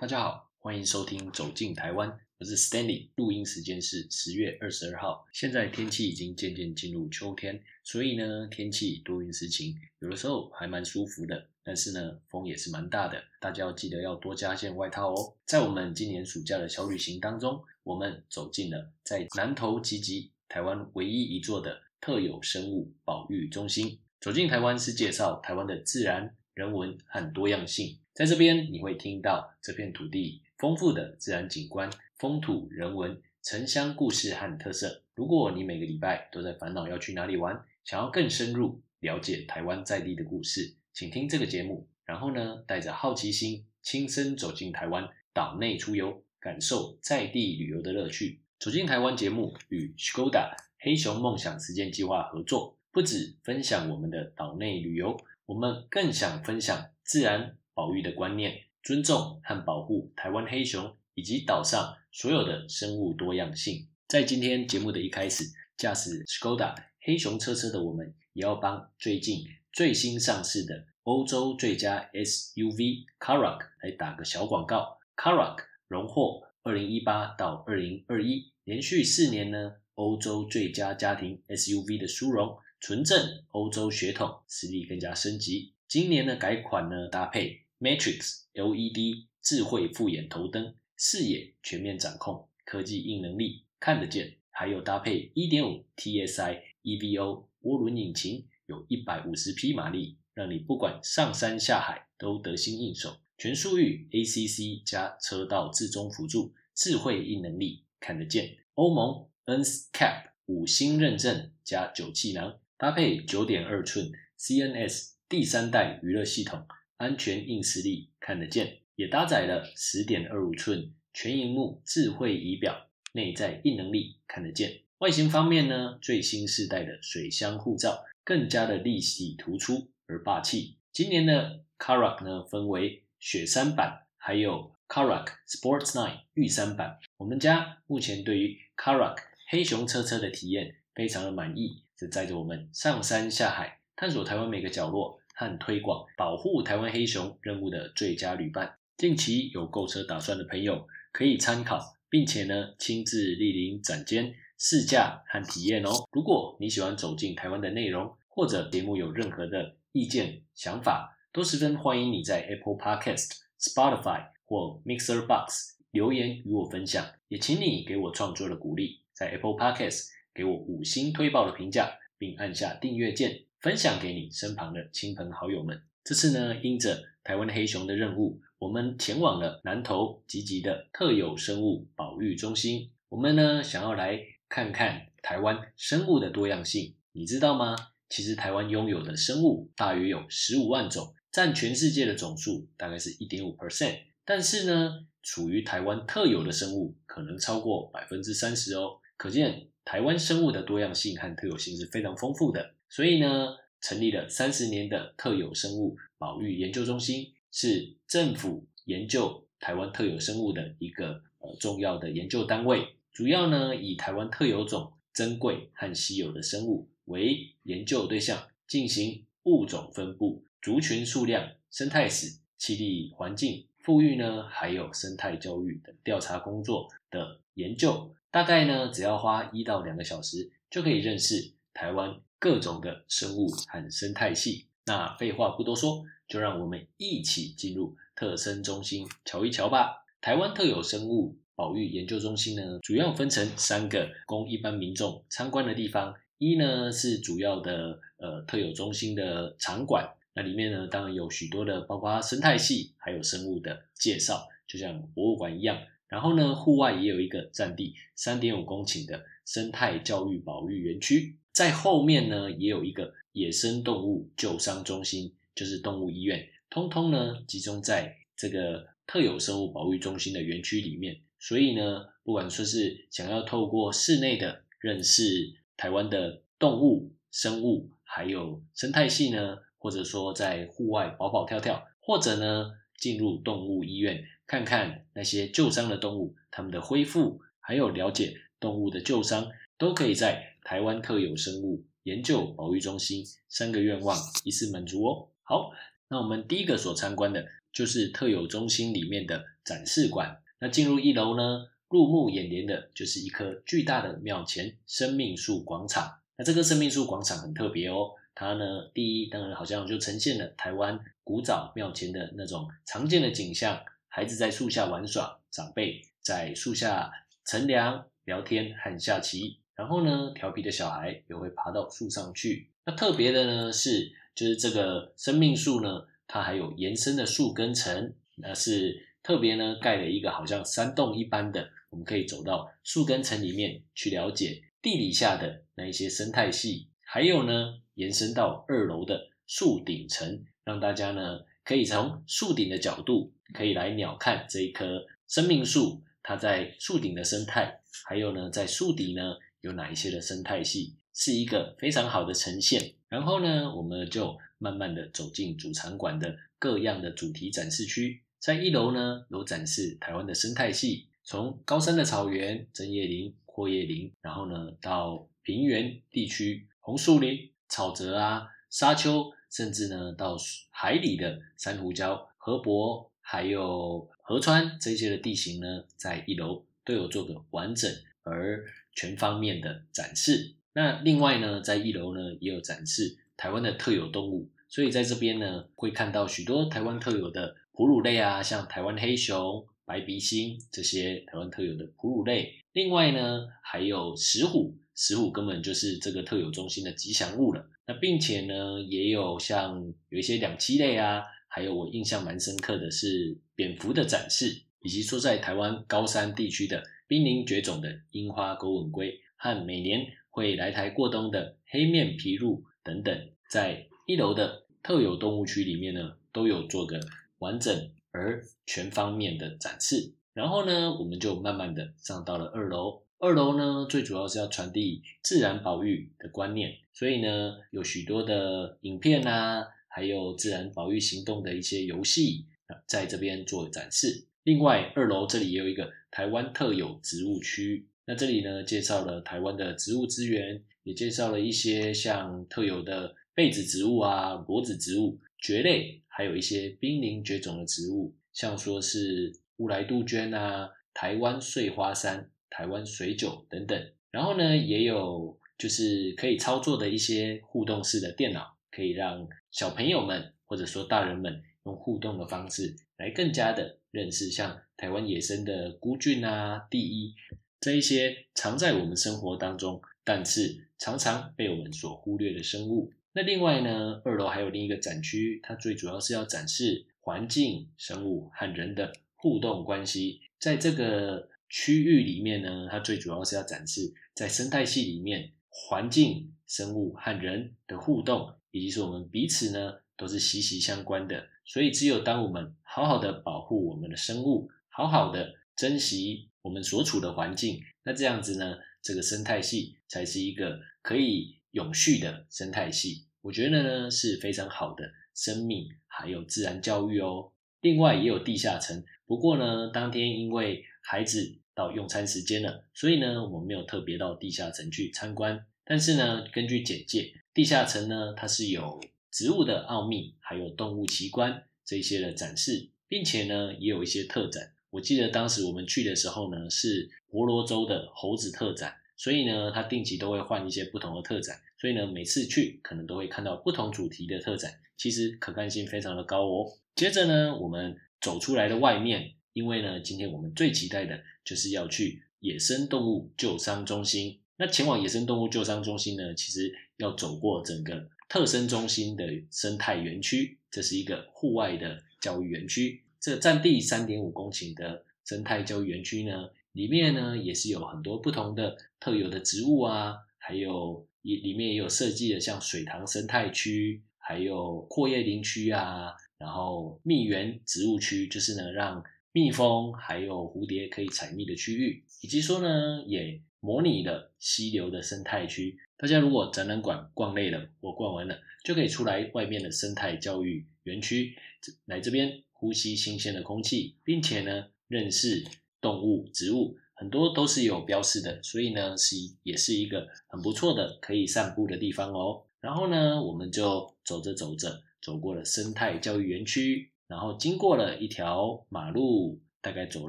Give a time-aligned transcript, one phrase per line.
[0.00, 2.08] 大家好，欢迎收听《走进台湾》，
[2.38, 3.10] 我是 Stanley。
[3.16, 11.46] 录音时间是十月二十二号，现在天气已经渐渐进入秋天，所以呢，天气多云时晴，有的时候还蛮舒服的。
[11.62, 15.36] 但是呢，风也是蛮大的，大家要记得要多加件外套哦。
[15.44, 24.00] 在我们今年暑假的小旅行当中，我们走进了在南投集集台湾唯一一座的特有生物保育中心。
[24.18, 27.98] 走进台湾是介绍台湾的自然、人文和多样性。
[28.12, 35.02] 在这边你会听到这片土地丰富的自然景观、风土人文、城乡故事和特色。
[35.14, 41.88] 如果你每个礼拜都在烦恼要去哪里玩，想要更深入了解台湾在地的故事，请听这个节目。
[42.04, 48.40] 然后呢，带着好奇心，亲身走进台湾岛内出游，感受在地旅游的乐趣。
[48.58, 55.16] 走进台湾节目与 Skoda 黑熊梦想实践计划合作，不止分享我们的岛内旅游，
[55.46, 57.56] 我们更想分享自然。
[57.80, 63.88] 保育的观念，尊重和保护台湾黑熊以及岛上所有的生物多样性。
[64.06, 65.44] 在今天节目的一开始，
[65.78, 74.98] 驾驶 Skoda 黑熊车车的我们，也要帮最近最新上市的欧洲最佳 SUV Karak 来打个小广告。
[75.16, 85.72] Karak 荣获二零一八到二零二一连续四年呢欧洲最佳家庭 SUV 的殊荣，纯正欧洲血统，实力更加升级。
[85.88, 87.62] 今年的改款呢搭配。
[87.80, 103.16] Matrix LED 智慧复眼头灯，视野全面掌控，科技硬能力看得见，还有搭配1.5 TSI EVO 涡轮引擎，有一百五十匹马力，让你不管上山下海都得心应手。
[103.38, 108.58] 全速域 ACC 加车道自中辅助，智慧硬能力看得见。
[108.74, 116.66] 欧盟 NCAP 五星认证加九气囊，搭配九点二寸 CNS 第三代娱乐系统。
[117.00, 124.82] 安全硬实力看得见，也搭载了十点二五寸全荧幕智慧仪表，内在硬能力看得见。
[124.98, 130.76] 外形方面呢，最新世代的水箱护罩更加的立体突出而霸气。
[130.92, 136.98] 今年的 Karak 呢分为雪山版，还有 Karak Sports Nine 玉山版。
[137.16, 139.16] 我们家目前对于 Karak
[139.48, 145.18] 黑熊车车的体验非常的满意，是载着我们上山下海，探索台湾每个角落。
[145.40, 151.80] 和推广保护台湾黑熊任务的最佳旅伴，近期有购车打算的朋友可以参考，
[152.10, 155.88] 并且呢亲自莅临展间试驾和体验哦。
[156.12, 167.02] 如果你喜欢走进台湾的内容，或者节目有任何的意见想法，都十分欢迎你在 Apple Podcast、Spotify 或 Mixer Box 留言与我分享。
[167.28, 173.46] 也请你给我创作的鼓励，在 Apple Podcast 给我五星推爆的评价，并按下订阅键。
[173.60, 175.82] 分享给你身旁的亲朋好友们。
[176.02, 182.90] 这次呢，因着台湾黑熊的任务，我们前往了南投积极的特有生物保育中心。
[183.10, 186.94] 我们呢，想要来看看台湾生物的多样性。
[187.12, 187.76] 你知道吗？
[188.08, 193.98] 其实台湾拥有的生物大约有十五万种，占全世界的总数大概是一点五 percent。
[194.24, 199.00] 但是呢，处于台湾特有的生物可能超过百分之三十哦。
[199.18, 202.74] 可见台湾生物的多样性和特有性是非常丰富的。
[202.90, 212.96] 所以呢，成立了三十年的特有生物保育研究中心，是政府研究台湾特有生物的一个呃重要的研究单位。
[213.12, 228.14] 主要呢以台湾特有种珍贵和稀有的生物为研究对象，进行物种分布、族群数量、生态史、栖地环境、富裕呢，还有生态教育等调查工作的研究。
[228.32, 232.20] 大概呢只要花一到两个小时，就可以认识台湾。
[232.40, 240.06] 各种的生物和生态系，那废话不多说，就让我们一起进入特生中心瞧一瞧吧。
[240.22, 246.14] 台湾特有生物保育研究中心呢，主要分成三个供一般民众参观的地方。
[246.38, 255.76] 一呢是主要的呃特有中心的场馆，那里面呢当然有许多的包括生态系还有生物的介绍，就像博物馆一样。
[256.08, 261.36] 然后呢，户外也有一个占地三点五公顷的生态教育保育园区。
[261.52, 271.20] 在后面呢，也有一个野生动物救伤中心，就是动物医院，通通呢集中在这个特有生物保育中心的园区里面。
[271.38, 290.49] 所以呢，不管说是想要透过室内的认识台湾的动物、生物，还有生态系呢，或者说在户外跑跑跳跳，或者呢进入动物医院看看那些旧伤的动物，它们的恢复，还有了解动物的旧伤，都可以在。
[290.70, 295.28] 台湾特有生物研究保育中心三个愿望一次满足哦。
[295.42, 295.72] 好，
[296.06, 300.40] 那我们第一个所参观的就是特有中心里面的展示馆。
[300.60, 306.20] 那进入一楼呢，入目眼帘的就是一棵巨大的庙前生命树广场。
[306.36, 313.76] 那这个生命树广场很特别哦，它呢，第一当然好像就呈现了台湾古早庙前的那种常见的景象：
[314.06, 317.10] 孩子在树下玩耍，长辈在树下
[317.44, 319.58] 乘凉、聊天和下棋。
[319.80, 322.68] 然后呢，调皮的小孩也会爬到树上去。
[322.84, 336.90] 那特别的呢是，就是这个生命树呢，它还有延伸的树根层，那是特别呢盖了一个好像山洞一般的，我们可以走到树根层里面去了解地底下的那一些生态系。
[337.02, 349.38] 还有呢，延伸到二楼的树顶层，让大家呢可以从树顶的角度，可以来鸟瞰这一棵生命树它在树顶的生态，还有呢在树底呢。
[349.60, 370.36] 有哪一些的生态系是一个非常好的呈现，然后呢，我们就慢慢的走进主场馆的各样的主题展示区，在一楼呢有展示台湾的生态系，从高山的草原、针叶林、阔叶林，然后呢到平原地区红树林、草泽啊、沙丘，甚至呢到
[370.70, 377.92] 海里的珊瑚礁、河泊，还有河川这些的地形呢，在一楼都有做个完整
[378.22, 378.64] 而。
[379.00, 380.54] 全方面的展示。
[380.74, 392.52] 那另外呢，在一楼呢也有展示台湾的特有动物，所以在这边呢会看到许多台湾特有的哺乳类啊，像台湾黑熊、白鼻星这些台湾特有的哺乳类。
[392.74, 397.66] 另外呢，还有石虎，石虎根本就是这个特有中心的吉祥物了。
[397.86, 406.82] 那并且呢，也有像有一些两栖类啊，还有我印象蛮深刻的是蝙蝠的展示，以及说在台湾高山地区的。
[407.10, 417.00] 濒临绝种的樱花狗吻龟和每年会来台过冬的黑面琵鹭等等，在一楼的特有动物区里面呢，都有做个
[417.38, 420.14] 完整而全方面的展示。
[420.34, 423.02] 然后呢，我们就慢慢的上到了二楼。
[423.18, 432.46] 二楼呢，最主要是要传递自然保育的观念，所以呢，有许多的影片啊，还有自然保育行动的一些游戏
[432.86, 434.28] 在这边做展示。
[434.42, 437.86] 另外，二楼这里也有一个台湾特有植物区。
[438.06, 453.92] 那这里呢，介绍了台湾的植物资源，也介绍了一些像特有的被子植物啊、裸子植物、蕨类，还有一些濒临绝种的植物，像说是乌来杜鹃啊、台湾碎花山、台湾水韭等等。
[454.10, 463.79] 然后呢，也有就是可以操作的一些互动式的电脑，可以让小朋友们或者说大人们用互动的方式来更加的。
[463.90, 467.14] 认识像台湾野生的孤菌啊、第一
[467.60, 472.92] 这一些常在我们生活当中，但是常常被我们所忽略的生物。
[473.12, 480.20] 那另外呢，二楼还有另一个展区，它最主要是要展示环境、生物和人的互动关系。
[480.38, 491.28] 在这个区域里面呢，它最主要是要展示在生态系里面环境、生物和人的互动，以及说我们彼此呢都是息息相关的。
[491.44, 503.04] 所以，只有当我们好好的保护我们的生物，好好的珍惜我们所处的环境，那这样子呢，这个生态系才是一个可以永续的生态系。
[503.20, 507.32] 我觉得呢是非常好的生命，还有自然教育哦。
[507.60, 515.44] 另外也有地下层，不过呢，当天因为孩子到用餐时间了，所以呢，我们没有特别到地下层去参观。
[515.64, 518.80] 但是呢，根据简介，地下层呢，它是有。
[519.10, 524.52] 植物的奥秘，还有动物奇观这些的展示，并且呢，也有一些特展。
[524.70, 536.46] 我记得当时我们去的时候呢，是婆罗洲的猴子特展，所以呢，它定期都会换一些不同的特展，所以呢，每次去可能都会看到不同主题的特展，其实可看性非常的高哦。
[536.76, 544.20] 接着呢，我们走出来的外面，因为呢，今天我们最期待的就是要去野生动物救伤中心。
[544.36, 547.90] 那前往野生动物救伤中心呢，其实要走过整个。
[548.10, 552.82] 特生中心的生态园区，这是一个户外的教育园区。
[552.98, 575.60] 这占地三点五公顷的生态教育园区呢，里面呢也是有很多不同的特有的植物啊，还有里面也有设计的像水塘生态区，还有阔叶林区啊，然后蜜源植物区，就是呢让蜜蜂还有蝴蝶可以采蜜的区域，以及说呢也模拟了溪流的生态区。
[575.80, 581.16] 大家如果展览馆逛累了或逛完了，就可以出来外面的生态教育园区，
[581.64, 585.24] 来这边呼吸新鲜的空气，并且呢认识
[585.58, 592.24] 动物、植物，很多都是有标示的，所以呢是也是一个很不错的可以散步的地方哦。
[592.42, 599.88] 然后呢，我们就走着走着，走过了生态教育园区，然后经过了一条马路，大概走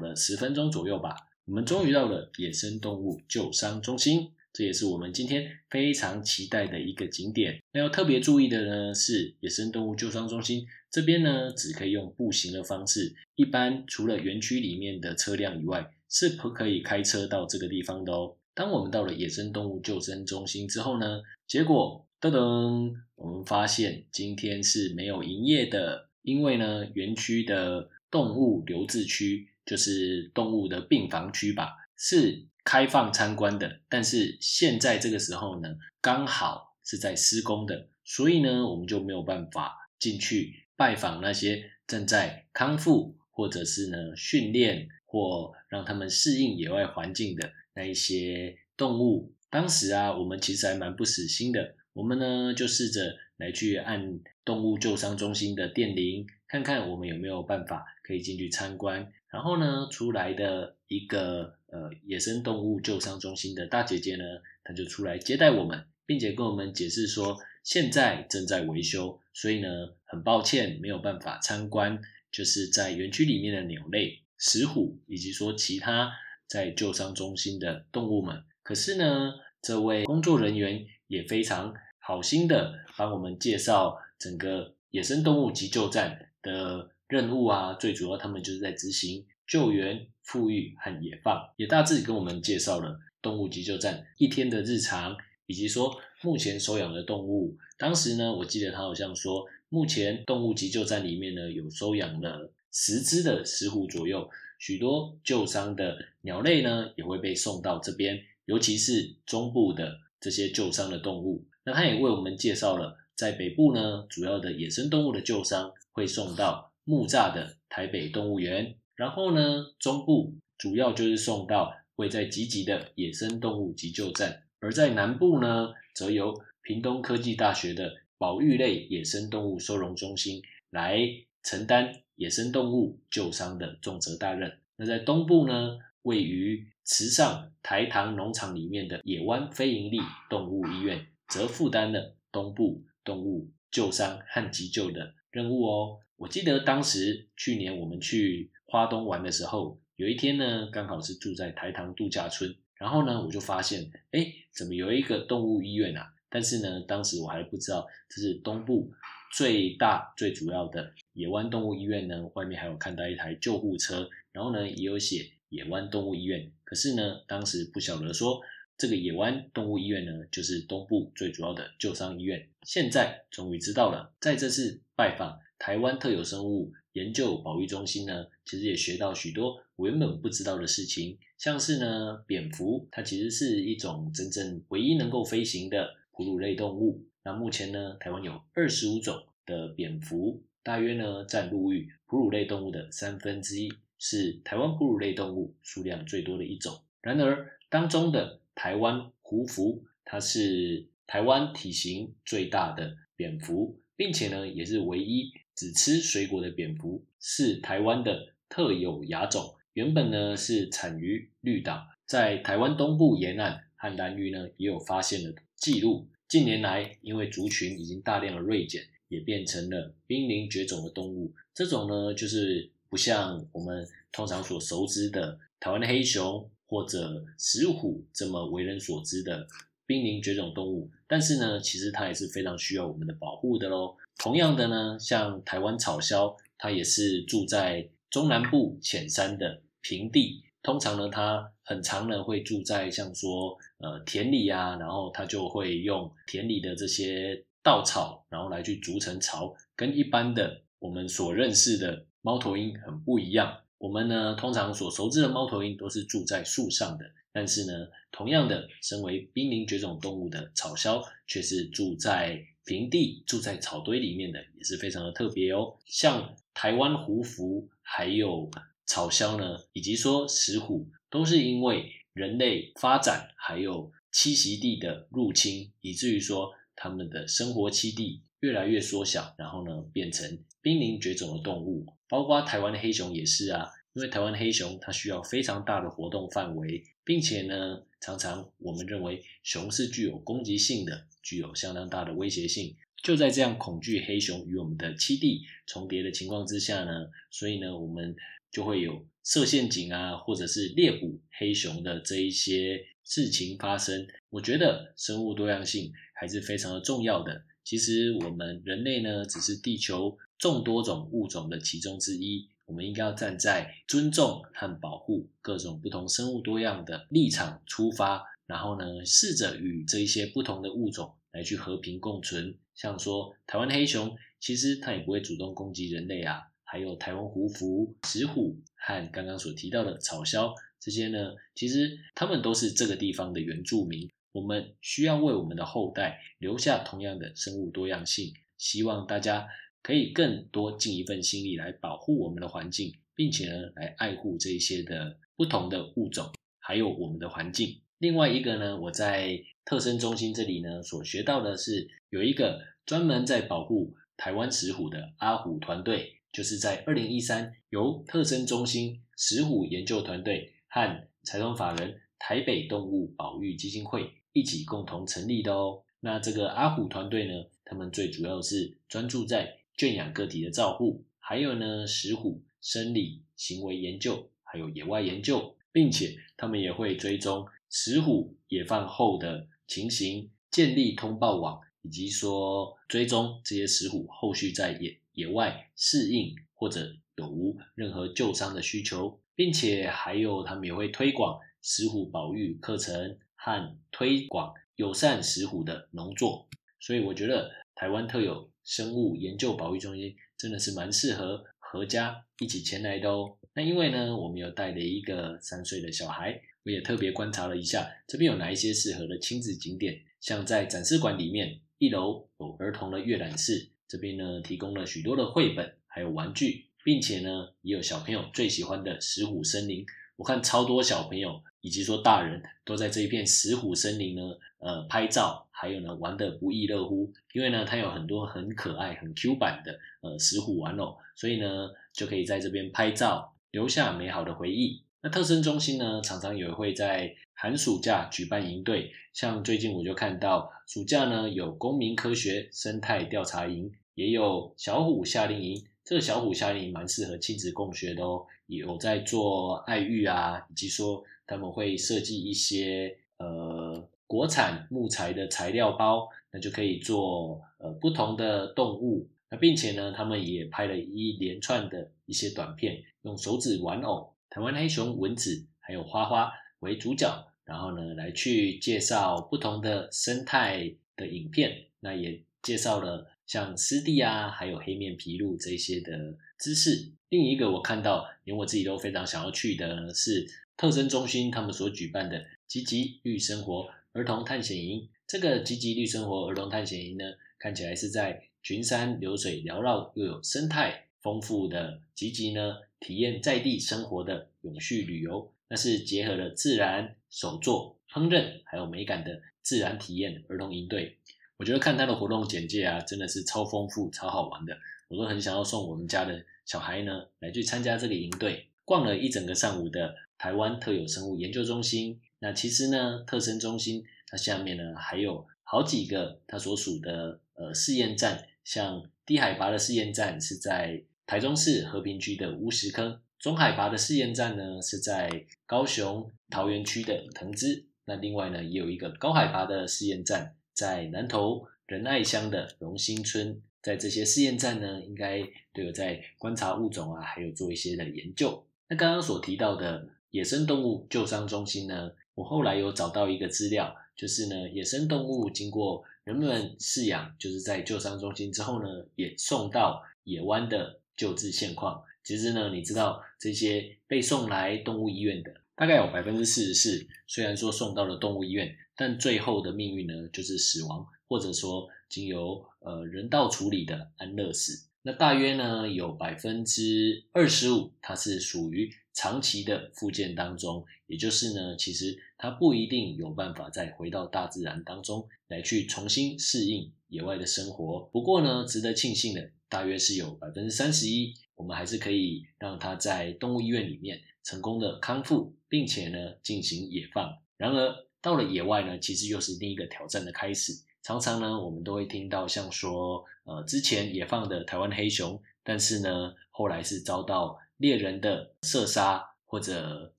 [0.00, 4.32] 了十分钟左右吧，我们终于到了野生动物救伤中心。
[4.52, 7.62] 这也是我们今天非常期待的一个景点。
[7.72, 13.14] 那要特别注意的呢，是野生动物救伤中心这边呢，只可以用步行的方式。
[13.34, 18.36] 一般除了园区里面的车辆以外，是不可以开车到这个地方的哦。
[18.54, 32.44] 当我们到了野生动物救生中心之后呢，结果噔噔，我们发现今天是没有营业的，因为呢，园区的动物留置区就是动物的病房区吧，是。
[32.64, 49.34] 开放参观的，但是现在这个时候呢，刚好是在施工的，所以呢，我们就没有办法进去拜访那些正在康复或者是呢训练或让他们适应野外环境的那一些动物。
[49.50, 59.12] 当时啊，我们其实还蛮不死心的，我们呢就试着来去按动物救伤中心的电铃，看看我们有没有办法可以进去参观。
[59.28, 64.24] 然后呢，出来的一个呃野生动物救伤中心的大姐姐呢，
[64.62, 69.68] 她就出来接待我们，并且跟我们解释说，现在正在维修，所以呢，
[70.04, 72.00] 很抱歉没有办法参观，
[72.30, 76.12] 就是在园区里面的鸟类、石虎，以及说其他
[76.46, 78.44] 在救伤中心的动物们。
[78.62, 86.92] 可是呢，这位工作人员也非常好心的帮我们介绍整个野生动物急救站的。
[87.08, 97.54] 任务啊，最主要他们就是在执行救援、富裕和野放，也大致跟我们介绍了动物急救站一天的日常，以及说目前收养的动物。
[97.76, 104.26] 当时呢，我记得他好像说，目前动物急救站里面呢有收养了十只的石虎左右，
[104.58, 111.44] 许多救伤的鸟类呢也会被送到这边，尤其是中部的这些救伤的动物。
[111.64, 116.70] 那他也为我们介绍了在北部呢，主要的野生动物的救伤会送到。
[116.84, 126.32] 木栅的台北动物园，然后呢，中部主要就是送到位在集集的野生动物急救站，而在南部呢，则由
[126.62, 130.40] 屏东科技大学的保育类野生动物收容中心
[130.70, 131.00] 来
[131.42, 134.60] 承担野生动物救伤的重责大任。
[134.76, 139.98] 那在东部呢，位于池上台糖农场里面的野湾非营利
[140.30, 145.98] 动物医院，则负担了东部动物救伤和急救的任务哦。
[146.22, 156.14] 我记得当时去年我们去花东玩的时候，有一天呢，刚好是住在台糖度假村，然后呢，我就发现，哎，怎么有一个动物医院啊？
[156.30, 158.92] 但是呢，当时我还不知道这是东部
[159.34, 162.24] 最大最主要的野湾动物医院呢。
[162.34, 166.52] 外面还有看到一台救护车，然后呢，也有写野湾动物医院。
[166.62, 168.40] 可是呢，当时不晓得说
[168.78, 172.48] 这个野湾动物医院呢，就是东部最主要的救伤医院。
[172.62, 175.40] 现在终于知道了，在这次拜访。
[175.62, 187.04] 台湾特有生物研究保育中心呢，其实也学到许多我原本不知道的事情，像是呢，蝙蝠它其实是一种真正唯一能够飞行的哺乳类动物。
[187.22, 196.80] 那目前呢，台湾有二十五种的蝙蝠，大约呢占陆域哺乳类动物的三分之一，是台湾哺乳类动物数量最多的一种。
[197.02, 205.30] 然而当中的台湾胡蝠，它是台湾体型最大的蝙蝠，并且呢，也是唯一。
[205.54, 216.08] 只吃水果的蝙蝠是台湾的特有亚种，原本呢是产于绿岛，在台湾东部沿岸和南屿呢也有发现的记录。
[216.28, 221.32] 近年来，因为族群已经大量的锐减，也变成了濒临绝种的动物。
[221.54, 229.46] 这种呢，就是不像我们通常所熟知的台湾的黑熊或者石虎这么为人所知的
[229.84, 233.94] 濒临绝种动物，但是呢，其实它也是非常需要我们的保护的喽。
[234.18, 240.44] 同样的呢，像台湾草鸮，它也是住在中南部浅山的平地。
[240.62, 253.58] 通常呢，它很常呢会住在像说呃田里啊，然后它就会用田里的这些稻草，然后来去筑成巢，跟一般的我们所认识的猫头鹰很不一样。
[253.78, 262.40] 我们呢通常所熟知的猫头鹰都是住在树上的，但是呢，同样的，身为濒临绝种动物的草鸮，却是住在。
[262.64, 268.50] 平地住在草堆里面的也是非常的特别哦，像台湾胡蝠还有
[268.86, 291.06] 草鸮呢，以及说石虎，都是因为人类发展还有栖息地的入侵，以至于说它们的生活栖地越来越缩小，然后呢变成濒临绝种的动物，包括台湾的黑熊也是啊，因为台湾黑熊它需要非常大的活动范围，并且呢常常我们认为熊是具有攻击性的。
[291.22, 298.16] 具有相当大的威胁性，就在这样恐惧黑熊与我们的栖地重叠的情况之下呢，所以呢，我们
[298.50, 304.04] 就会有设陷阱啊，或者是猎捕黑熊的这一些事情发生。
[304.30, 307.44] 我觉得生物多样性还是非常的重要的。
[307.62, 312.48] 其实我们人类呢，只是地球众多种物种的其中之一。
[312.72, 322.56] 我们应该要站在尊重和保护各种不同生物多样的立场出发，然后呢，试着与这一些不同的物种来去和平共存。
[322.74, 326.40] 像说台湾黑熊，其实它也不会主动攻击人类啊。
[326.64, 331.18] 还有台湾胡蝠、石虎和刚刚所提到的草鸮，这些呢，
[331.54, 334.10] 其实它们都是这个地方的原住民。
[334.32, 338.32] 我们需要为我们的后代留下同样的生物多样性。
[338.56, 339.46] 希望大家。
[339.82, 347.80] 可以更多尽一份心力来保护我们的环境，并且呢，来爱护这些的不同的物种，还有我们的环境。
[347.98, 365.82] 另外一个呢，我在特生中心这里呢，所学到的是有一个专门在保护台湾石虎的阿虎团队，就是在二零一三由特生中心石虎研究团队和财团法人台北动物保育基金会一起共同成立的哦。
[366.00, 367.32] 那这个阿虎团队呢，
[367.64, 396.46] 他们最主要是专注在圈养个体的照护，还有呢，石虎生理行为研究，还有野外研究，并且他们也会追踪石虎野放后的情形，建立通报网，以及说追踪这些石虎后续在野野外适应或者有无任何救伤的需求，并且还有他们也会推广石虎保育课程和推广友善石虎的农作，
[396.78, 398.51] 所以我觉得台湾特有。
[398.64, 403.36] 生物研究保育中心真的是蛮适合合家一起前来的哦。
[403.54, 410.00] 那因为呢，我们有带了一个三岁的小孩，我也特别观察了一下，这边有哪一些适合的亲子景点。
[410.20, 419.84] 像在展示馆里面，一楼有儿童的阅览室，这边呢提供了许多的绘本，还有玩具，并且呢也有小朋友最喜欢的石虎森林。
[420.16, 424.22] 我看超多小朋友以及说大人都在这一片石虎森林呢，
[424.58, 427.10] 呃，拍照，还有呢玩得不亦乐乎。
[427.32, 434.82] 因为呢，它有很多很可爱、很 Q 版的呃石虎玩偶，所以呢就可以在这边拍照，留下美好的回忆。
[435.00, 445.64] 那特生中心呢，常常也会在寒暑假举办营队，像最近我就看到暑假呢有公民科学生态调查营，也有小虎夏令营。
[445.84, 448.24] 这个小虎夏令营蛮适合亲子共学的哦。
[448.46, 459.08] 有在做爱育啊，以及说他们会设计一些呃国产木材的材料包，那就可以做呃不同的动物。
[459.30, 466.30] 那并且呢，他们也拍了一连串的一些短片，用手指玩偶、台湾黑熊、蚊子还有花花
[466.60, 471.64] 为主角，然后呢来去介绍不同的生态的影片。
[471.80, 476.92] 那也介绍了像湿地啊，还有黑面琵鹭这些的知识。
[477.08, 480.26] 另一个我看到，连我自己都非常想要去的是
[480.62, 484.88] 特生中心他们所举办的“吉吉绿生活儿童探险营”。
[485.08, 487.04] 这个“吉吉绿生活儿童探险营”呢，
[487.36, 495.32] 看起来是在群山流水缭绕又有生态丰富的吉吉呢，体验在地生活的永续旅游。
[495.48, 500.96] 那是结合了自然、手作、烹饪还有美感的自然体验儿童营队。
[501.38, 506.24] 我觉得看他的活动简介啊，真的是超丰富、超好玩的，我都很想要送我们家的。
[506.44, 512.00] 小孩呢，来去参加这个营队，逛了一整个上午的台湾特有生物研究中心。
[512.20, 527.66] 那其实呢，特生中心它下面呢还有好几个它所属的呃试验站，像低海拔的试验站是在台中市和平区的乌石坑，中海拔的试验站呢是在高雄桃园区的藤枝。
[527.84, 533.38] 那另外呢，也有一个高海拔的试验站在南投仁爱乡的荣兴村。
[533.60, 535.20] 在这些试验站呢，应该
[535.52, 538.42] 都有在观察物种啊，还有做一些的研究。
[538.72, 551.82] 那刚刚所提到的野生动物救伤中心呢，我后来有找到一个资料，就是呢，野生动物经过人们饲养，就是在救伤中心之后呢，也送到野湾的救治现况。
[552.02, 561.68] 其实呢，你知道这些被送来动物医院的，大概有百分之四十四，虽然说送到了动物医院，但最后的命运呢，就是死亡，或者说。
[561.90, 577.80] 经由呃人道处理的安乐死，那大约呢有百分之二十五，它是属于长期的复健当中，也就是呢，其实它不一定有办法再回到大自然当中来去重新适应野外的生活。
[577.92, 587.18] 不过呢，值得庆幸的，大约是有百分之三十一，我们还是可以让它在动物医院里面成功的康复，并且呢进行野放。
[587.36, 590.52] 然而到了野外呢，其实又是另一个挑战的开始。
[590.82, 599.92] 常常呢，我们都会听到像说，呃，之前野放的台湾黑熊，但是呢，后来是遭到猎人的射杀，或者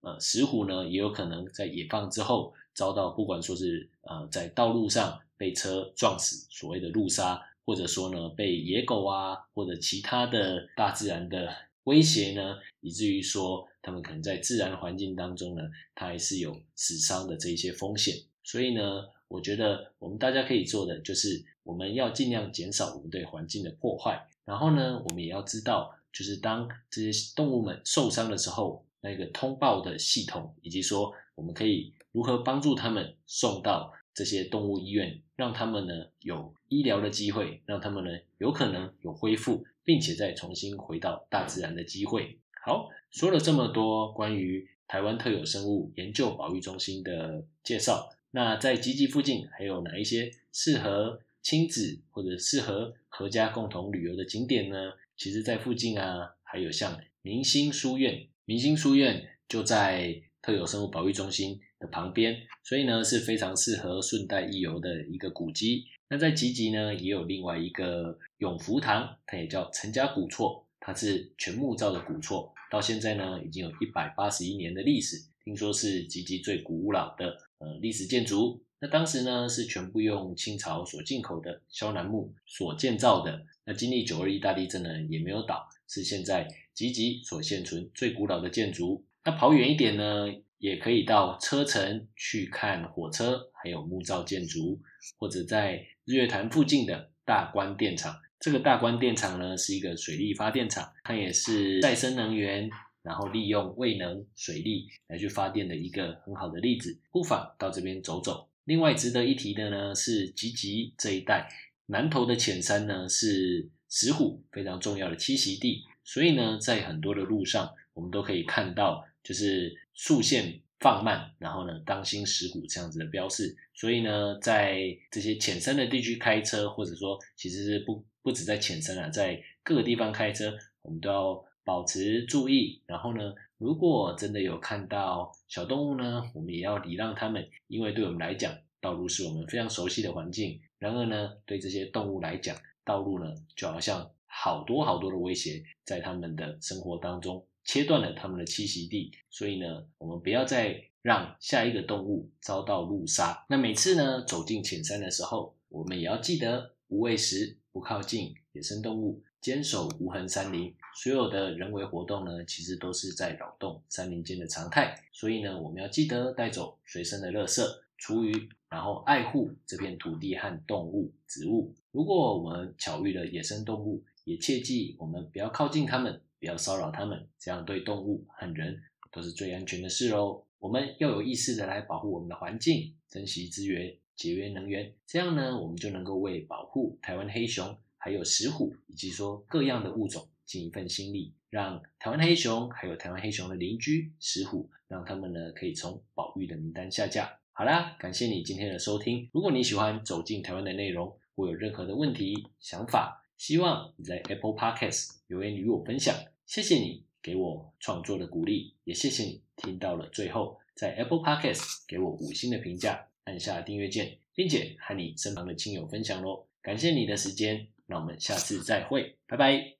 [0.00, 15.62] 呃，石虎呢，也有可能在野放之后遭到，不管说是呃，在道路上被车撞死，所谓的路杀，或者说呢，被野狗啊，或者其他的大自然的威胁呢，以至于说他们可能在自然环境当中呢，
[15.94, 18.16] 它还是有死伤的这一些风险。
[18.42, 18.82] 所以呢，
[19.28, 24.26] 我觉得我们大家可以做的就是，我们要尽量减少我们对环境的破坏。
[24.44, 42.38] 然后呢，我们也要知道，就是当这些动物们受伤的时候，那个通报的系统，以及说我们可以如何帮助他们送到这些动物医院，让他们呢有医疗的机会，让他们呢有可能有恢复，并且再重新回到大自然的机会。
[42.64, 48.10] 好，说了这么多关于台湾特有生物研究保育中心的介绍。
[48.34, 54.76] 那在吉吉附近还有哪一些适合亲子或者适合合家共同旅游的景点呢？
[55.16, 65.84] 其实，在附近啊，还有像明星书院，明星书院就在特有生物保育中心的旁边，所以呢是非常适合顺带一游的一个古迹。
[66.08, 77.38] 那在吉吉呢，也有另外一个永福堂，它也叫陈家古厝，它是全木造的古厝，到现在呢已经有一百八十一年的历史，听说是吉吉最古老的。
[77.58, 83.46] 呃，历史建筑，那当时呢是全部用清朝所进口的萧楠木所建造的。
[83.64, 89.04] 那经历九二一大地震呢，也没有倒，是现在吉吉所现存最古老的建筑。
[89.24, 90.26] 那跑远一点呢，
[90.58, 94.78] 也可以到车城去看火车，还有木造建筑，
[95.16, 98.20] 或者在日月潭附近的大关电厂。
[98.38, 102.68] 这个大关电厂呢，是一个水力发电厂，它也是再生能源。
[103.04, 108.48] 然后利用未能水力来去发电的一个很好的例子，不妨到这边走走。
[108.64, 111.46] 另外值得一提的呢是吉吉这一带
[111.84, 123.54] 南头的浅山呢是石虎非常重要的栖息地，所以呢在很多的路上我们都可以看到就是速线放慢，然后呢当心石虎这样子的标示。
[123.74, 131.44] 所以呢在这些浅山的地区开车，或者说其实是不不止在浅山啊，在各个地方开车，我们都要。
[131.64, 140.60] 保持注意，然后呢，如果真的有看到小动物呢，我们也要礼让它们，因为对我们来讲，道路是我们非常熟悉的环境。
[140.78, 149.10] 然而呢，对这些动物来讲，道路呢就好像好多好多的威胁，在他们的生活当中切断了他们的栖息地。
[149.30, 153.46] 所以呢，我们不要再让下一个动物遭到路杀。
[153.48, 159.22] 那每次呢走进浅山的时候，我们也要记得无喂食，不靠近野生动物。
[159.44, 164.98] 坚守无痕山林，所有的人为活动呢，其实都是在扰动山林间的常态。
[165.12, 167.62] 所以呢，我们要记得带走随身的垃圾、
[167.98, 171.74] 厨余，然后爱护这片土地和动物、植物。
[171.90, 178.80] 如果我们巧遇了野生动物，也切记我们不要靠近它们，不要骚扰它们，这样对动物和人
[179.12, 180.42] 都是最安全的事哦。
[180.58, 187.76] 我们要有意识的来保护我们的环境，珍惜资源，节约能源，这样呢，我们就能够为保护台湾黑熊。
[188.04, 197.38] 还有石虎，以及说各样的物种尽一份心力，让台湾黑熊还有台湾黑熊的邻居石虎，让他们呢可以从保育的名单下架。
[197.54, 199.30] 好啦，感谢你今天的收听。
[199.32, 206.14] 如果你喜欢走进台湾的内容，或有任何的问题想法，希望你在 Apple Podcast 留言与我分享。
[206.44, 216.44] 谢谢你给我创作的鼓励，也谢谢你听到了最后，在 Apple Podcast 给我五星的评价，按下订阅键，并且和你身旁的亲友分享喽。
[216.60, 217.66] 感谢你的时间。
[217.86, 219.73] 那我们下次再会，拜拜。